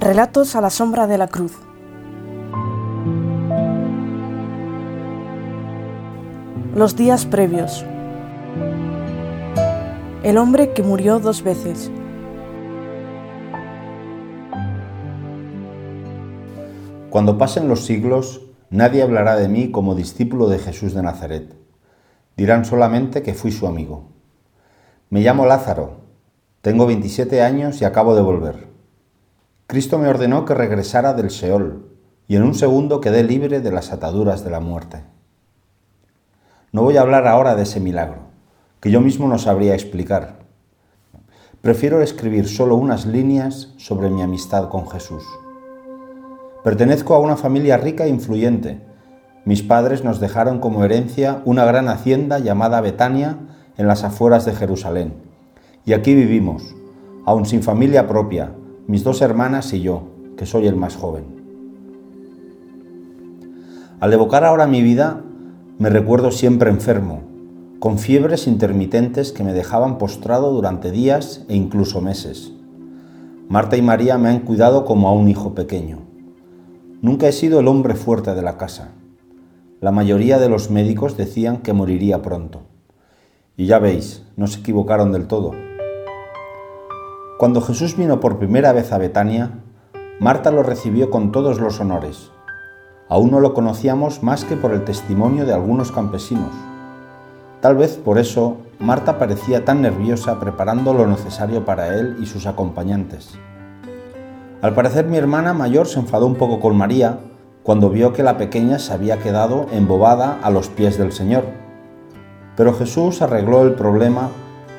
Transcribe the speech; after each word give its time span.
Relatos 0.00 0.56
a 0.56 0.62
la 0.62 0.70
sombra 0.70 1.06
de 1.06 1.18
la 1.18 1.28
cruz. 1.28 1.52
Los 6.74 6.96
días 6.96 7.26
previos. 7.26 7.84
El 10.22 10.38
hombre 10.38 10.72
que 10.72 10.82
murió 10.82 11.18
dos 11.18 11.42
veces. 11.42 11.90
Cuando 17.10 17.36
pasen 17.36 17.68
los 17.68 17.84
siglos, 17.84 18.40
nadie 18.70 19.02
hablará 19.02 19.36
de 19.36 19.48
mí 19.48 19.70
como 19.70 19.94
discípulo 19.94 20.48
de 20.48 20.60
Jesús 20.60 20.94
de 20.94 21.02
Nazaret. 21.02 21.54
Dirán 22.38 22.64
solamente 22.64 23.22
que 23.22 23.34
fui 23.34 23.52
su 23.52 23.66
amigo. 23.66 24.04
Me 25.10 25.20
llamo 25.20 25.44
Lázaro, 25.44 26.00
tengo 26.62 26.86
27 26.86 27.42
años 27.42 27.82
y 27.82 27.84
acabo 27.84 28.14
de 28.14 28.22
volver. 28.22 28.69
Cristo 29.70 30.00
me 30.00 30.08
ordenó 30.08 30.44
que 30.46 30.52
regresara 30.52 31.12
del 31.12 31.30
Seol 31.30 31.86
y 32.26 32.34
en 32.34 32.42
un 32.42 32.56
segundo 32.56 33.00
quedé 33.00 33.22
libre 33.22 33.60
de 33.60 33.70
las 33.70 33.92
ataduras 33.92 34.42
de 34.42 34.50
la 34.50 34.58
muerte. 34.58 35.04
No 36.72 36.82
voy 36.82 36.96
a 36.96 37.02
hablar 37.02 37.28
ahora 37.28 37.54
de 37.54 37.62
ese 37.62 37.78
milagro, 37.78 38.16
que 38.80 38.90
yo 38.90 39.00
mismo 39.00 39.28
no 39.28 39.38
sabría 39.38 39.74
explicar. 39.74 40.40
Prefiero 41.60 42.02
escribir 42.02 42.48
solo 42.48 42.74
unas 42.74 43.06
líneas 43.06 43.72
sobre 43.76 44.10
mi 44.10 44.22
amistad 44.22 44.70
con 44.70 44.90
Jesús. 44.90 45.22
Pertenezco 46.64 47.14
a 47.14 47.20
una 47.20 47.36
familia 47.36 47.76
rica 47.76 48.06
e 48.06 48.08
influyente. 48.08 48.80
Mis 49.44 49.62
padres 49.62 50.02
nos 50.02 50.18
dejaron 50.18 50.58
como 50.58 50.84
herencia 50.84 51.42
una 51.44 51.64
gran 51.64 51.88
hacienda 51.88 52.40
llamada 52.40 52.80
Betania 52.80 53.38
en 53.76 53.86
las 53.86 54.02
afueras 54.02 54.44
de 54.44 54.52
Jerusalén. 54.52 55.14
Y 55.84 55.92
aquí 55.92 56.16
vivimos, 56.16 56.74
aun 57.24 57.46
sin 57.46 57.62
familia 57.62 58.08
propia, 58.08 58.50
mis 58.86 59.04
dos 59.04 59.22
hermanas 59.22 59.72
y 59.72 59.80
yo, 59.80 60.02
que 60.36 60.46
soy 60.46 60.66
el 60.66 60.76
más 60.76 60.96
joven. 60.96 61.24
Al 64.00 64.12
evocar 64.12 64.44
ahora 64.44 64.66
mi 64.66 64.82
vida, 64.82 65.22
me 65.78 65.90
recuerdo 65.90 66.30
siempre 66.30 66.70
enfermo, 66.70 67.20
con 67.78 67.98
fiebres 67.98 68.46
intermitentes 68.46 69.32
que 69.32 69.44
me 69.44 69.52
dejaban 69.52 69.98
postrado 69.98 70.52
durante 70.52 70.90
días 70.90 71.44
e 71.48 71.56
incluso 71.56 72.00
meses. 72.00 72.52
Marta 73.48 73.76
y 73.76 73.82
María 73.82 74.16
me 74.16 74.28
han 74.28 74.40
cuidado 74.40 74.84
como 74.84 75.08
a 75.08 75.12
un 75.12 75.28
hijo 75.28 75.54
pequeño. 75.54 75.98
Nunca 77.02 77.28
he 77.28 77.32
sido 77.32 77.60
el 77.60 77.68
hombre 77.68 77.94
fuerte 77.94 78.34
de 78.34 78.42
la 78.42 78.58
casa. 78.58 78.92
La 79.80 79.90
mayoría 79.90 80.38
de 80.38 80.48
los 80.48 80.70
médicos 80.70 81.16
decían 81.16 81.58
que 81.58 81.72
moriría 81.72 82.22
pronto. 82.22 82.62
Y 83.56 83.66
ya 83.66 83.78
veis, 83.78 84.24
no 84.36 84.46
se 84.46 84.60
equivocaron 84.60 85.12
del 85.12 85.26
todo. 85.26 85.52
Cuando 87.40 87.62
Jesús 87.62 87.96
vino 87.96 88.20
por 88.20 88.36
primera 88.36 88.74
vez 88.74 88.92
a 88.92 88.98
Betania, 88.98 89.52
Marta 90.18 90.50
lo 90.50 90.62
recibió 90.62 91.08
con 91.08 91.32
todos 91.32 91.58
los 91.58 91.80
honores. 91.80 92.30
Aún 93.08 93.30
no 93.30 93.40
lo 93.40 93.54
conocíamos 93.54 94.22
más 94.22 94.44
que 94.44 94.56
por 94.56 94.72
el 94.72 94.84
testimonio 94.84 95.46
de 95.46 95.54
algunos 95.54 95.90
campesinos. 95.90 96.52
Tal 97.62 97.76
vez 97.76 97.96
por 97.96 98.18
eso 98.18 98.58
Marta 98.78 99.18
parecía 99.18 99.64
tan 99.64 99.80
nerviosa 99.80 100.38
preparando 100.38 100.92
lo 100.92 101.06
necesario 101.06 101.64
para 101.64 101.96
él 101.96 102.18
y 102.20 102.26
sus 102.26 102.44
acompañantes. 102.44 103.30
Al 104.60 104.74
parecer 104.74 105.06
mi 105.06 105.16
hermana 105.16 105.54
mayor 105.54 105.86
se 105.86 105.98
enfadó 105.98 106.26
un 106.26 106.34
poco 106.34 106.60
con 106.60 106.76
María 106.76 107.20
cuando 107.62 107.88
vio 107.88 108.12
que 108.12 108.22
la 108.22 108.36
pequeña 108.36 108.78
se 108.78 108.92
había 108.92 109.18
quedado 109.18 109.64
embobada 109.72 110.38
a 110.42 110.50
los 110.50 110.68
pies 110.68 110.98
del 110.98 111.12
Señor. 111.12 111.44
Pero 112.54 112.74
Jesús 112.74 113.22
arregló 113.22 113.62
el 113.62 113.72
problema 113.76 114.28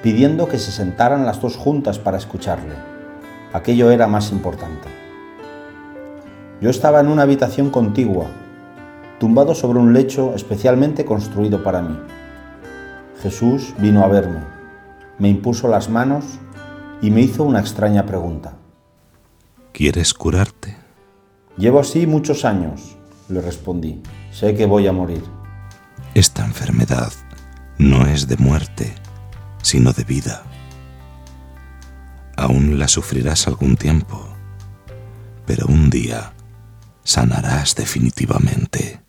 pidiendo 0.02 0.48
que 0.48 0.58
se 0.58 0.72
sentaran 0.72 1.26
las 1.26 1.42
dos 1.42 1.56
juntas 1.58 2.00
para 2.00 2.18
escucharle. 2.18 2.76
Aquello 3.54 3.92
era 3.92 4.08
más 4.08 4.32
importante. 4.32 4.88
Yo 6.62 6.70
estaba 6.70 7.00
en 7.00 7.08
una 7.08 7.24
habitación 7.24 7.70
contigua, 7.70 8.28
tumbado 9.20 9.56
sobre 9.56 9.80
un 9.80 9.94
lecho 9.94 10.34
especialmente 10.36 11.06
construido 11.06 11.64
para 11.64 11.82
mí. 11.82 11.98
Jesús 13.22 13.74
vino 13.78 14.04
a 14.04 14.08
verme, 14.08 14.40
me 15.20 15.30
impuso 15.30 15.68
las 15.68 15.90
manos 15.90 16.26
y 17.02 17.12
me 17.12 17.22
hizo 17.22 17.44
una 17.44 17.60
extraña 17.60 18.06
pregunta. 18.06 18.54
¿Quieres 19.72 20.14
curarte? 20.14 20.78
Llevo 21.58 21.80
así 21.80 22.08
muchos 22.08 22.46
años, 22.46 22.98
le 23.30 23.42
respondí. 23.42 24.02
Sé 24.32 24.56
que 24.56 24.66
voy 24.66 24.88
a 24.88 24.94
morir. 24.94 25.24
Esta 26.14 26.46
enfermedad 26.46 27.12
no 27.78 28.06
es 28.06 28.28
de 28.28 28.38
muerte, 28.38 28.94
sino 29.62 29.94
de 29.94 30.04
vida. 30.04 30.44
Aún 32.38 32.80
la 32.80 32.88
sufrirás 32.88 33.48
algún 33.48 33.78
tiempo, 33.78 34.28
pero 35.46 35.68
un 35.68 35.90
día 35.90 36.34
sanarás 37.04 37.76
definitivamente. 37.76 39.02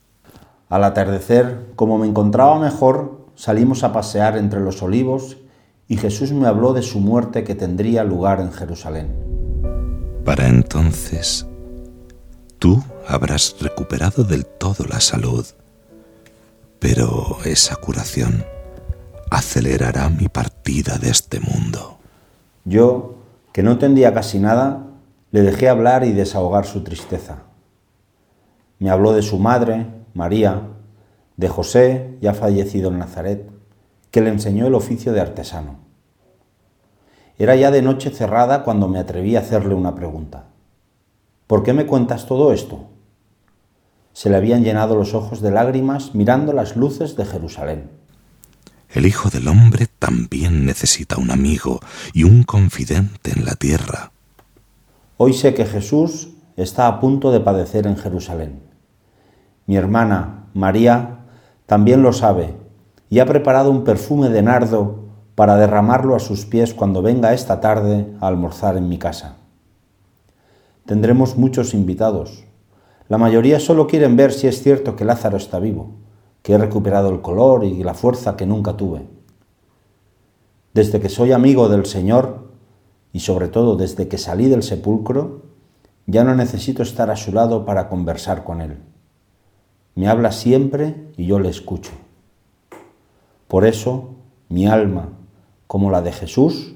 Al 0.69 0.85
atardecer, 0.85 1.73
como 1.77 1.99
me 1.99 2.07
encontraba 2.07 2.59
mejor, 2.59 3.27
salimos 3.37 3.85
a 3.85 3.93
pasear 3.93 4.37
entre 4.37 4.61
los 4.61 4.83
olivos 4.83 5.37
y 5.89 5.97
Jesús 5.97 6.33
me 6.33 6.49
habló 6.49 6.73
de 6.73 6.83
su 6.83 7.01
muerte 7.01 7.45
que 7.45 7.55
tendría 7.55 8.05
lugar 8.05 8.41
en 8.41 8.53
Jerusalén. 8.53 9.15
Para 10.25 10.49
entonces, 10.49 11.47
tú 12.59 12.83
habrás 13.07 13.57
recuperado 13.61 14.25
del 14.25 14.47
todo 14.47 14.85
la 14.87 15.01
salud, 15.01 15.45
pero 16.79 17.39
esa 17.45 17.77
curación 17.77 18.45
acelerará 19.33 20.11
mi 20.11 20.29
partida 20.29 20.99
de 20.99 21.09
este 21.09 21.41
mundo. 21.41 21.97
Yo, 22.67 23.15
que 23.53 23.63
no 23.63 23.73
entendía 23.73 24.13
casi 24.13 24.39
nada, 24.39 24.89
le 25.31 25.41
dejé 25.41 25.71
hablar 25.71 26.05
y 26.05 26.13
desahogar 26.13 26.67
su 26.67 26.85
tristeza. 26.85 27.45
Me 28.79 28.91
habló 28.91 29.15
de 29.15 29.23
su 29.23 29.39
madre, 29.39 29.87
María, 30.13 30.69
de 31.39 31.49
José, 31.49 32.19
ya 32.21 32.35
fallecido 32.35 32.91
en 32.91 32.99
Nazaret, 32.99 33.51
que 34.11 34.21
le 34.21 34.29
enseñó 34.29 34.67
el 34.67 34.75
oficio 34.75 35.15
de 35.15 35.23
artesano. 35.23 35.77
Era 37.39 37.57
ya 37.57 37.71
de 37.71 37.81
noche 37.81 38.11
cerrada 38.11 38.63
cuando 38.65 38.87
me 38.87 38.99
atreví 38.99 39.37
a 39.37 39.41
hacerle 39.41 39.75
una 39.75 39.95
pregunta. 39.95 40.45
¿Por 41.47 41.63
qué 41.63 41.73
me 41.73 41.87
cuentas 41.87 42.27
todo 42.27 42.53
esto? 42.53 42.91
Se 44.13 44.29
le 44.29 44.37
habían 44.37 44.63
llenado 44.63 44.95
los 44.95 45.15
ojos 45.15 45.41
de 45.41 45.51
lágrimas 45.51 46.15
mirando 46.15 46.53
las 46.53 46.77
luces 46.77 47.17
de 47.17 47.25
Jerusalén. 47.25 48.02
El 48.95 49.07
Hijo 49.07 49.31
del 49.31 49.49
Hombre 49.49 49.87
también 49.99 50.67
necesita 50.67 51.17
un 51.17 51.31
amigo 51.31 51.81
y 52.13 52.25
un 52.25 52.43
confidente 52.43 53.33
en 53.35 53.47
la 53.47 53.55
tierra. 53.55 54.13
Hoy 55.17 55.33
sé 55.33 55.55
que 55.55 55.65
Jesús 55.65 56.35
está 56.57 56.89
a 56.89 57.01
punto 57.01 57.33
de 57.33 57.41
padecer 57.41 57.87
en 57.87 57.97
Jerusalén. 57.97 58.61
Mi 59.65 59.77
hermana, 59.77 60.45
María, 60.53 61.21
también 61.65 62.03
lo 62.03 62.13
sabe 62.13 62.55
y 63.09 63.21
ha 63.21 63.25
preparado 63.25 63.71
un 63.71 63.85
perfume 63.85 64.29
de 64.29 64.43
nardo 64.43 65.07
para 65.37 65.57
derramarlo 65.57 66.15
a 66.15 66.21
sus 66.21 66.45
pies 66.45 66.75
cuando 66.75 67.01
venga 67.01 67.33
esta 67.33 67.61
tarde 67.61 68.07
a 68.21 68.27
almorzar 68.27 68.77
en 68.77 68.91
mi 68.91 68.99
casa. 68.99 69.37
Tendremos 70.85 71.39
muchos 71.39 71.73
invitados. 71.73 72.45
La 73.09 73.17
mayoría 73.17 73.59
solo 73.59 73.87
quieren 73.87 74.17
ver 74.17 74.35
si 74.35 74.49
es 74.49 74.63
cierto 74.63 74.97
que 74.97 75.07
Lázaro 75.07 75.39
está 75.39 75.59
vivo, 75.59 76.02
que 76.43 76.55
he 76.55 76.59
recuperado 76.59 77.11
el 77.11 77.21
color 77.21 77.65
y 77.65 77.83
la 77.83 77.95
fuerza 77.95 78.37
que 78.37 78.47
nunca 78.47 78.77
tuve. 78.77 79.07
Desde 80.75 81.01
que 81.01 81.09
soy 81.09 81.33
amigo 81.33 81.69
del 81.69 81.87
Señor 81.87 82.51
y 83.13 83.21
sobre 83.21 83.49
todo 83.49 83.77
desde 83.77 84.09
que 84.09 84.19
salí 84.19 84.49
del 84.49 84.63
sepulcro, 84.63 85.43
ya 86.07 86.25
no 86.25 86.35
necesito 86.35 86.83
estar 86.83 87.11
a 87.11 87.17
su 87.17 87.33
lado 87.33 87.65
para 87.65 87.89
conversar 87.89 88.43
con 88.43 88.61
Él. 88.61 88.79
Me 89.95 90.09
habla 90.09 90.33
siempre 90.33 91.13
y 91.17 91.27
yo 91.27 91.39
le 91.39 91.51
escucho. 91.51 91.93
Por 93.47 93.67
eso 93.67 94.15
mi 94.49 94.67
alma, 94.67 95.11
como 95.67 95.91
la 95.91 96.03
de 96.03 96.13
Jesús, 96.13 96.75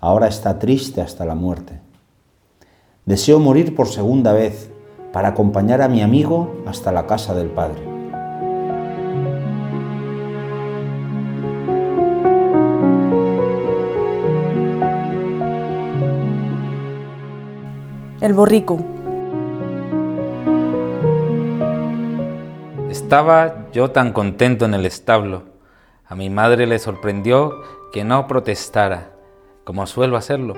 ahora 0.00 0.28
está 0.28 0.58
triste 0.58 1.00
hasta 1.00 1.24
la 1.24 1.34
muerte. 1.34 1.80
Deseo 3.06 3.40
morir 3.40 3.74
por 3.74 3.88
segunda 3.88 4.34
vez 4.34 4.70
para 5.12 5.28
acompañar 5.28 5.80
a 5.80 5.88
mi 5.88 6.02
amigo 6.02 6.62
hasta 6.66 6.92
la 6.92 7.06
casa 7.06 7.34
del 7.34 7.48
Padre. 7.48 7.87
El 18.28 18.34
borrico. 18.34 18.78
Estaba 22.90 23.70
yo 23.72 23.90
tan 23.90 24.12
contento 24.12 24.66
en 24.66 24.74
el 24.74 24.84
establo. 24.84 25.44
A 26.06 26.14
mi 26.14 26.28
madre 26.28 26.66
le 26.66 26.78
sorprendió 26.78 27.62
que 27.90 28.04
no 28.04 28.26
protestara, 28.26 29.12
como 29.64 29.86
suelo 29.86 30.18
hacerlo, 30.18 30.56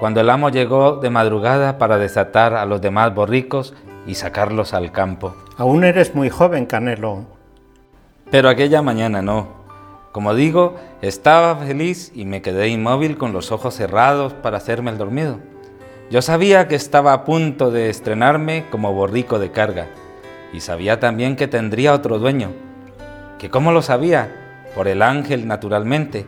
cuando 0.00 0.20
el 0.22 0.28
amo 0.28 0.48
llegó 0.48 0.96
de 0.96 1.10
madrugada 1.10 1.78
para 1.78 1.98
desatar 1.98 2.54
a 2.54 2.66
los 2.66 2.80
demás 2.80 3.14
borricos 3.14 3.74
y 4.08 4.16
sacarlos 4.16 4.74
al 4.74 4.90
campo. 4.90 5.36
Aún 5.56 5.84
eres 5.84 6.16
muy 6.16 6.30
joven, 6.30 6.66
Canelo. 6.66 7.26
Pero 8.32 8.48
aquella 8.48 8.82
mañana 8.82 9.22
no. 9.22 9.50
Como 10.10 10.34
digo, 10.34 10.74
estaba 11.00 11.54
feliz 11.54 12.10
y 12.12 12.24
me 12.24 12.42
quedé 12.42 12.70
inmóvil 12.70 13.16
con 13.16 13.32
los 13.32 13.52
ojos 13.52 13.74
cerrados 13.74 14.32
para 14.32 14.56
hacerme 14.56 14.90
el 14.90 14.98
dormido. 14.98 15.53
Yo 16.10 16.20
sabía 16.20 16.68
que 16.68 16.74
estaba 16.74 17.12
a 17.12 17.24
punto 17.24 17.70
de 17.70 17.88
estrenarme 17.88 18.66
como 18.70 18.92
borrico 18.92 19.38
de 19.38 19.50
carga 19.50 19.86
y 20.52 20.60
sabía 20.60 21.00
también 21.00 21.34
que 21.34 21.48
tendría 21.48 21.94
otro 21.94 22.18
dueño. 22.18 22.52
¿Que 23.38 23.48
cómo 23.48 23.72
lo 23.72 23.80
sabía? 23.80 24.62
Por 24.74 24.86
el 24.86 25.02
ángel, 25.02 25.48
naturalmente. 25.48 26.26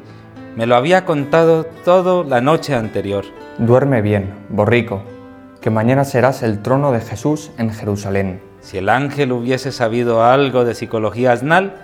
Me 0.57 0.67
lo 0.67 0.77
había 0.77 1.05
contado 1.05 1.65
todo 1.85 2.25
la 2.25 2.41
noche 2.41 2.75
anterior. 2.75 3.25
Duerme 3.59 4.01
bien, 4.01 4.35
borrico, 4.49 5.03
que 5.61 5.69
mañana 5.69 6.05
serás 6.05 6.43
el 6.43 6.63
trono 6.63 6.93
de 6.93 7.01
Jesús 7.01 7.51
en 7.59 7.71
Jerusalén. 7.71 8.41
Si 8.61 8.79
el 8.79 8.89
ángel 8.89 9.33
hubiese 9.33 9.73
sabido 9.73 10.25
algo 10.25 10.65
de 10.65 10.75
psicología 10.75 11.33
asnal, 11.33 11.75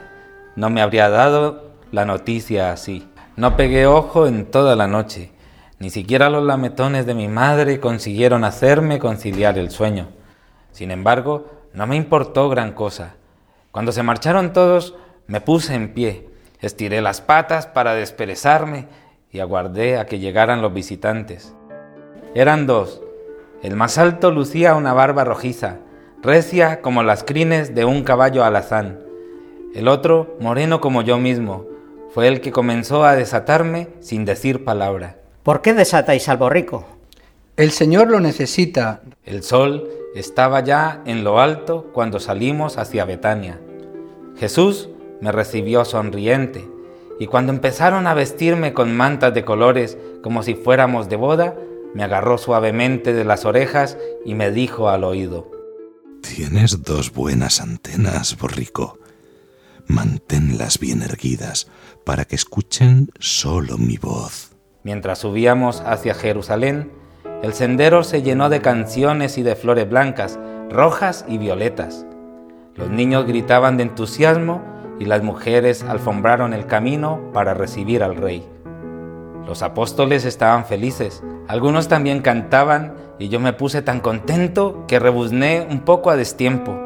no 0.56 0.70
me 0.70 0.80
habría 0.80 1.10
dado 1.10 1.72
la 1.90 2.06
noticia 2.06 2.72
así. 2.72 3.06
No 3.36 3.56
pegué 3.56 3.86
ojo 3.86 4.26
en 4.26 4.46
toda 4.46 4.76
la 4.76 4.86
noche. 4.86 5.31
Ni 5.82 5.90
siquiera 5.90 6.30
los 6.30 6.44
lametones 6.44 7.06
de 7.06 7.14
mi 7.16 7.26
madre 7.26 7.80
consiguieron 7.80 8.44
hacerme 8.44 9.00
conciliar 9.00 9.58
el 9.58 9.72
sueño. 9.72 10.10
Sin 10.70 10.92
embargo, 10.92 11.46
no 11.74 11.88
me 11.88 11.96
importó 11.96 12.48
gran 12.48 12.70
cosa. 12.70 13.16
Cuando 13.72 13.90
se 13.90 14.04
marcharon 14.04 14.52
todos, 14.52 14.94
me 15.26 15.40
puse 15.40 15.74
en 15.74 15.92
pie, 15.92 16.28
estiré 16.60 17.02
las 17.02 17.20
patas 17.20 17.66
para 17.66 17.94
desperezarme 17.94 18.86
y 19.32 19.40
aguardé 19.40 19.98
a 19.98 20.06
que 20.06 20.20
llegaran 20.20 20.62
los 20.62 20.72
visitantes. 20.72 21.52
Eran 22.36 22.68
dos. 22.68 23.02
El 23.60 23.74
más 23.74 23.98
alto 23.98 24.30
lucía 24.30 24.76
una 24.76 24.92
barba 24.92 25.24
rojiza, 25.24 25.78
recia 26.22 26.80
como 26.80 27.02
las 27.02 27.24
crines 27.24 27.74
de 27.74 27.84
un 27.84 28.04
caballo 28.04 28.44
alazán. 28.44 29.00
El 29.74 29.88
otro, 29.88 30.36
moreno 30.38 30.80
como 30.80 31.02
yo 31.02 31.18
mismo, 31.18 31.66
fue 32.14 32.28
el 32.28 32.40
que 32.40 32.52
comenzó 32.52 33.04
a 33.04 33.16
desatarme 33.16 33.88
sin 33.98 34.24
decir 34.24 34.64
palabra. 34.64 35.21
¿Por 35.42 35.60
qué 35.60 35.74
desatáis 35.74 36.28
al 36.28 36.36
borrico? 36.36 36.86
El 37.56 37.72
Señor 37.72 38.08
lo 38.08 38.20
necesita. 38.20 39.02
El 39.24 39.42
sol 39.42 39.88
estaba 40.14 40.60
ya 40.60 41.02
en 41.04 41.24
lo 41.24 41.40
alto 41.40 41.90
cuando 41.92 42.20
salimos 42.20 42.78
hacia 42.78 43.04
Betania. 43.04 43.60
Jesús 44.36 44.88
me 45.20 45.32
recibió 45.32 45.84
sonriente 45.84 46.68
y 47.18 47.26
cuando 47.26 47.52
empezaron 47.52 48.06
a 48.06 48.14
vestirme 48.14 48.72
con 48.72 48.96
mantas 48.96 49.34
de 49.34 49.44
colores 49.44 49.98
como 50.22 50.44
si 50.44 50.54
fuéramos 50.54 51.08
de 51.08 51.16
boda, 51.16 51.56
me 51.92 52.04
agarró 52.04 52.38
suavemente 52.38 53.12
de 53.12 53.24
las 53.24 53.44
orejas 53.44 53.98
y 54.24 54.34
me 54.34 54.52
dijo 54.52 54.88
al 54.88 55.02
oído, 55.02 55.50
Tienes 56.22 56.84
dos 56.84 57.12
buenas 57.12 57.60
antenas, 57.60 58.38
borrico. 58.38 58.98
Manténlas 59.88 60.78
bien 60.78 61.02
erguidas 61.02 61.66
para 62.04 62.24
que 62.24 62.36
escuchen 62.36 63.10
solo 63.18 63.76
mi 63.76 63.96
voz. 63.96 64.51
Mientras 64.84 65.18
subíamos 65.18 65.80
hacia 65.86 66.14
Jerusalén, 66.14 66.90
el 67.42 67.54
sendero 67.54 68.02
se 68.02 68.22
llenó 68.22 68.48
de 68.48 68.60
canciones 68.60 69.38
y 69.38 69.42
de 69.42 69.54
flores 69.54 69.88
blancas, 69.88 70.40
rojas 70.70 71.24
y 71.28 71.38
violetas. 71.38 72.04
Los 72.74 72.90
niños 72.90 73.26
gritaban 73.26 73.76
de 73.76 73.84
entusiasmo 73.84 74.60
y 74.98 75.04
las 75.04 75.22
mujeres 75.22 75.84
alfombraron 75.84 76.52
el 76.52 76.66
camino 76.66 77.20
para 77.32 77.54
recibir 77.54 78.02
al 78.02 78.16
rey. 78.16 78.48
Los 79.46 79.62
apóstoles 79.62 80.24
estaban 80.24 80.64
felices, 80.64 81.22
algunos 81.46 81.86
también 81.86 82.20
cantaban 82.20 82.94
y 83.18 83.28
yo 83.28 83.38
me 83.38 83.52
puse 83.52 83.82
tan 83.82 84.00
contento 84.00 84.84
que 84.88 84.98
rebuzné 84.98 85.64
un 85.68 85.80
poco 85.80 86.10
a 86.10 86.16
destiempo. 86.16 86.76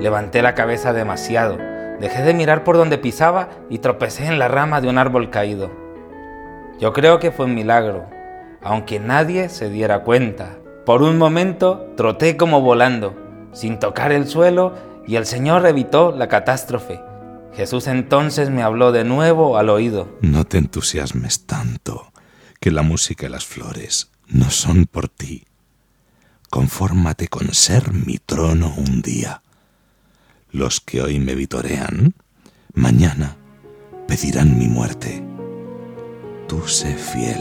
Levanté 0.00 0.42
la 0.42 0.54
cabeza 0.54 0.92
demasiado, 0.92 1.56
dejé 1.98 2.22
de 2.22 2.34
mirar 2.34 2.62
por 2.62 2.76
donde 2.76 2.98
pisaba 2.98 3.48
y 3.70 3.78
tropecé 3.78 4.26
en 4.26 4.38
la 4.38 4.48
rama 4.48 4.82
de 4.82 4.88
un 4.88 4.98
árbol 4.98 5.30
caído. 5.30 5.87
Yo 6.80 6.92
creo 6.92 7.18
que 7.18 7.32
fue 7.32 7.46
un 7.46 7.54
milagro, 7.56 8.08
aunque 8.62 9.00
nadie 9.00 9.48
se 9.48 9.68
diera 9.68 10.04
cuenta. 10.04 10.58
Por 10.86 11.02
un 11.02 11.18
momento 11.18 11.92
troté 11.96 12.36
como 12.36 12.60
volando, 12.60 13.16
sin 13.52 13.80
tocar 13.80 14.12
el 14.12 14.28
suelo, 14.28 14.74
y 15.06 15.16
el 15.16 15.26
Señor 15.26 15.66
evitó 15.66 16.12
la 16.12 16.28
catástrofe. 16.28 17.00
Jesús 17.52 17.88
entonces 17.88 18.50
me 18.50 18.62
habló 18.62 18.92
de 18.92 19.02
nuevo 19.02 19.56
al 19.58 19.70
oído. 19.70 20.16
No 20.20 20.44
te 20.44 20.58
entusiasmes 20.58 21.46
tanto, 21.46 22.12
que 22.60 22.70
la 22.70 22.82
música 22.82 23.26
y 23.26 23.30
las 23.30 23.44
flores 23.44 24.12
no 24.28 24.50
son 24.50 24.86
por 24.86 25.08
ti. 25.08 25.44
Confórmate 26.48 27.26
con 27.26 27.52
ser 27.54 27.92
mi 27.92 28.18
trono 28.18 28.72
un 28.76 29.02
día. 29.02 29.42
Los 30.52 30.80
que 30.80 31.02
hoy 31.02 31.18
me 31.18 31.34
vitorean, 31.34 32.14
mañana 32.72 33.36
pedirán 34.06 34.56
mi 34.56 34.68
muerte. 34.68 35.27
Tú 36.48 36.66
sé 36.66 36.94
fiel. 36.94 37.36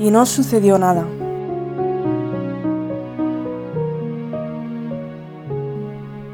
Y 0.00 0.10
no 0.10 0.26
sucedió 0.26 0.78
nada. 0.78 1.06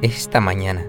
Esta 0.01 0.41
mañana, 0.41 0.87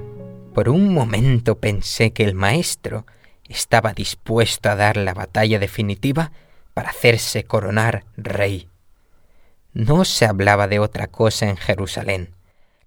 por 0.54 0.70
un 0.70 0.94
momento 0.94 1.60
pensé 1.60 2.14
que 2.14 2.24
el 2.24 2.34
maestro 2.34 3.06
estaba 3.50 3.94
dispuesto 3.94 4.70
a 4.70 4.76
dar 4.76 4.96
la 4.96 5.14
batalla 5.14 5.60
definitiva 5.60 6.32
para 6.74 6.92
hacerse 6.92 7.44
coronar 7.44 8.06
rey. 8.16 8.70
No 9.74 10.06
se 10.06 10.26
hablaba 10.26 10.68
de 10.70 10.80
otra 10.80 11.08
cosa 11.08 11.50
en 11.50 11.58
Jerusalén. 11.58 12.34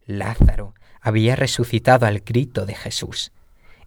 Lázaro 0.06 0.74
había 1.00 1.36
resucitado 1.36 2.06
al 2.06 2.20
grito 2.20 2.66
de 2.66 2.74
Jesús. 2.74 3.32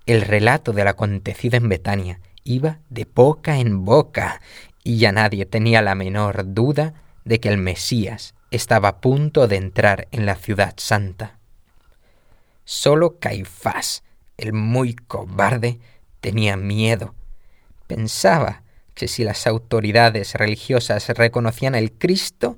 El 0.06 0.22
relato 0.22 0.74
del 0.74 0.88
acontecido 0.88 1.58
en 1.58 1.70
Betania 1.70 2.20
iba 2.44 2.80
de 2.90 3.06
boca 3.06 3.60
en 3.60 3.86
boca 3.86 4.42
y 4.84 4.98
ya 4.98 5.12
nadie 5.12 5.46
tenía 5.46 5.82
la 5.82 5.96
menor 5.96 6.54
duda 6.54 6.94
de 7.26 7.40
que 7.40 7.50
el 7.50 7.58
Mesías 7.58 8.34
estaba 8.52 8.90
a 8.90 8.98
punto 9.02 9.48
de 9.48 9.58
entrar 9.58 10.08
en 10.12 10.26
la 10.26 10.36
ciudad 10.36 10.74
santa. 10.78 11.38
Solo 12.66 13.20
Caifás, 13.20 14.04
el 14.38 14.54
muy 14.54 14.96
cobarde, 14.96 15.80
tenía 16.22 16.58
miedo. 16.58 17.14
Pensaba 17.88 18.64
que 18.94 19.08
si 19.08 19.24
las 19.24 19.48
autoridades 19.48 20.34
religiosas 20.36 21.10
reconocían 21.10 21.76
el 21.76 21.92
Cristo, 21.92 22.58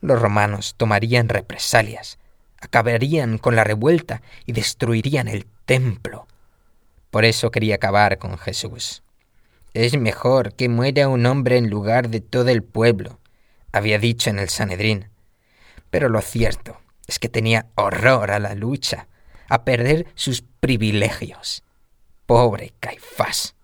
los 0.00 0.20
romanos 0.20 0.74
tomarían 0.76 1.28
represalias, 1.28 2.18
acabarían 2.66 3.38
con 3.38 3.56
la 3.56 3.64
revuelta 3.64 4.22
y 4.44 4.52
destruirían 4.52 5.28
el 5.28 5.46
templo. 5.64 6.26
Por 7.10 7.24
eso 7.24 7.50
quería 7.50 7.76
acabar 7.76 8.18
con 8.18 8.36
Jesús. 8.38 9.02
Es 9.72 9.96
mejor 9.96 10.54
que 10.54 10.68
muera 10.68 11.08
un 11.08 11.26
hombre 11.26 11.56
en 11.56 11.70
lugar 11.70 12.08
de 12.08 12.20
todo 12.20 12.48
el 12.50 12.62
pueblo, 12.62 13.20
había 13.72 13.98
dicho 13.98 14.30
en 14.30 14.38
el 14.38 14.48
Sanedrín. 14.48 15.08
Pero 15.90 16.08
lo 16.08 16.20
cierto 16.20 16.80
es 17.06 17.18
que 17.18 17.28
tenía 17.28 17.66
horror 17.74 18.30
a 18.30 18.38
la 18.38 18.54
lucha, 18.54 19.06
a 19.48 19.64
perder 19.64 20.06
sus 20.14 20.42
privilegios. 20.60 21.62
Pobre 22.26 22.72
Caifás. 22.80 23.54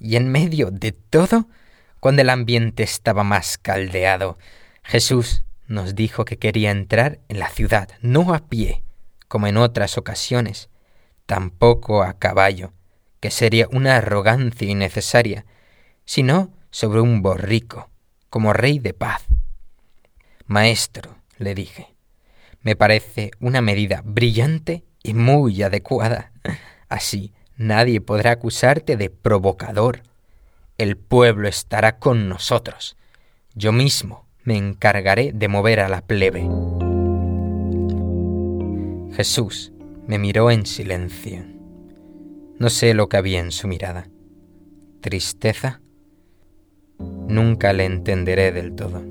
Y 0.00 0.16
en 0.16 0.30
medio 0.30 0.70
de 0.70 0.92
todo, 0.92 1.46
cuando 2.00 2.22
el 2.22 2.30
ambiente 2.30 2.82
estaba 2.82 3.22
más 3.22 3.58
caldeado, 3.58 4.38
Jesús 4.82 5.44
nos 5.68 5.94
dijo 5.94 6.24
que 6.24 6.38
quería 6.38 6.70
entrar 6.70 7.20
en 7.28 7.38
la 7.38 7.50
ciudad, 7.50 7.90
no 8.00 8.34
a 8.34 8.40
pie, 8.48 8.82
como 9.28 9.46
en 9.46 9.58
otras 9.58 9.98
ocasiones, 9.98 10.70
tampoco 11.26 12.02
a 12.02 12.14
caballo, 12.14 12.72
que 13.20 13.30
sería 13.30 13.68
una 13.70 13.96
arrogancia 13.96 14.68
innecesaria, 14.68 15.44
sino 16.04 16.50
sobre 16.70 17.00
un 17.00 17.20
borrico, 17.20 17.90
como 18.30 18.54
rey 18.54 18.78
de 18.78 18.94
paz. 18.94 19.24
Maestro, 20.46 21.16
le 21.36 21.54
dije, 21.54 21.94
me 22.62 22.74
parece 22.74 23.30
una 23.38 23.60
medida 23.60 24.02
brillante 24.04 24.84
y 25.02 25.12
muy 25.12 25.62
adecuada. 25.62 26.32
Así 26.88 27.32
nadie 27.56 28.00
podrá 28.00 28.32
acusarte 28.32 28.96
de 28.96 29.10
provocador. 29.10 30.02
El 30.78 30.96
pueblo 30.96 31.48
estará 31.48 31.98
con 31.98 32.28
nosotros. 32.28 32.96
Yo 33.54 33.72
mismo 33.72 34.27
me 34.44 34.56
encargaré 34.56 35.32
de 35.32 35.48
mover 35.48 35.80
a 35.80 35.88
la 35.88 36.00
plebe. 36.00 36.48
Jesús 39.12 39.72
me 40.06 40.18
miró 40.18 40.50
en 40.50 40.64
silencio. 40.64 41.44
No 42.58 42.70
sé 42.70 42.94
lo 42.94 43.08
que 43.08 43.16
había 43.16 43.40
en 43.40 43.52
su 43.52 43.68
mirada. 43.68 44.08
¿Tristeza? 45.00 45.80
Nunca 46.98 47.72
le 47.72 47.84
entenderé 47.84 48.52
del 48.52 48.74
todo. 48.74 49.02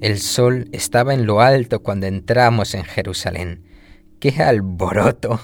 El 0.00 0.18
sol 0.18 0.68
estaba 0.72 1.14
en 1.14 1.26
lo 1.26 1.40
alto 1.40 1.82
cuando 1.82 2.06
entramos 2.06 2.74
en 2.74 2.84
Jerusalén. 2.84 3.64
¡Qué 4.20 4.42
alboroto! 4.42 5.40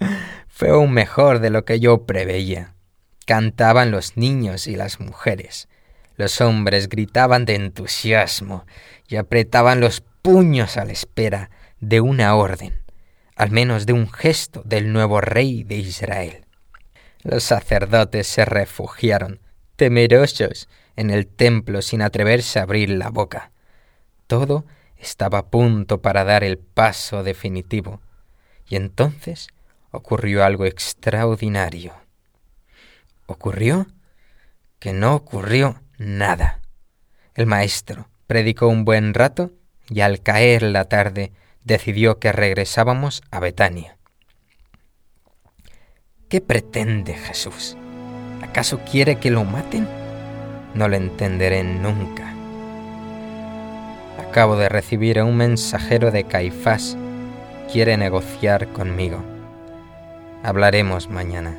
Fue 0.48 0.70
aún 0.70 0.92
mejor 0.92 1.40
de 1.40 1.50
lo 1.50 1.64
que 1.64 1.78
yo 1.78 2.06
preveía. 2.06 2.74
Cantaban 3.26 3.90
los 3.90 4.16
niños 4.16 4.66
y 4.66 4.76
las 4.76 5.00
mujeres. 5.00 5.68
Los 6.18 6.40
hombres 6.40 6.88
gritaban 6.88 7.44
de 7.44 7.54
entusiasmo 7.54 8.66
y 9.06 9.16
apretaban 9.16 9.78
los 9.78 10.00
puños 10.00 10.76
a 10.76 10.84
la 10.84 10.90
espera 10.90 11.50
de 11.80 12.00
una 12.00 12.34
orden. 12.34 12.82
al 13.36 13.52
menos 13.52 13.86
de 13.86 13.92
un 13.92 14.10
gesto 14.10 14.62
del 14.64 14.92
nuevo 14.92 15.20
rey 15.20 15.62
de 15.62 15.76
Israel. 15.76 16.44
Los 17.22 17.44
sacerdotes 17.44 18.26
se 18.26 18.44
refugiaron, 18.44 19.38
temerosos, 19.76 20.68
en 20.96 21.10
el 21.10 21.28
templo 21.28 21.80
sin 21.80 22.02
atreverse 22.02 22.58
a 22.58 22.62
abrir 22.62 22.90
la 22.90 23.10
boca. 23.10 23.52
Todo 24.26 24.64
estaba 24.96 25.38
a 25.38 25.46
punto 25.46 26.02
para 26.02 26.24
dar 26.24 26.42
el 26.42 26.58
paso 26.58 27.22
definitivo. 27.22 28.00
Y 28.68 28.74
entonces 28.74 29.46
ocurrió 29.92 30.44
algo 30.44 30.64
extraordinario. 30.64 31.94
¿Ocurrió? 33.26 33.86
Que 34.80 34.92
no 34.92 35.14
ocurrió 35.14 35.80
nada. 35.98 36.60
El 37.34 37.46
maestro 37.46 38.08
predicó 38.26 38.68
un 38.68 38.84
buen 38.84 39.14
rato 39.14 39.52
y 39.88 40.00
al 40.00 40.22
caer 40.22 40.62
la 40.62 40.86
tarde 40.86 41.32
decidió 41.64 42.18
que 42.18 42.32
regresábamos 42.32 43.22
a 43.30 43.40
Betania. 43.40 43.96
¿Qué 46.28 46.40
pretende 46.40 47.14
Jesús? 47.14 47.76
¿Acaso 48.42 48.80
quiere 48.90 49.16
que 49.16 49.30
lo 49.30 49.44
maten? 49.44 49.88
No 50.74 50.88
lo 50.88 50.96
entenderé 50.96 51.64
nunca. 51.64 52.34
Acabo 54.18 54.56
de 54.56 54.68
recibir 54.68 55.18
a 55.18 55.24
un 55.24 55.36
mensajero 55.36 56.10
de 56.10 56.24
Caifás. 56.24 56.96
Quiere 57.72 57.96
negociar 57.96 58.68
conmigo. 58.68 59.22
Hablaremos 60.42 61.08
mañana. 61.08 61.56